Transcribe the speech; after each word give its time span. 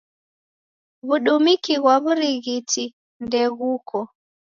W'udumiki 1.07 1.73
ghwa 1.81 1.95
w'urighiti 2.03 2.85
ndeghuko. 3.25 3.97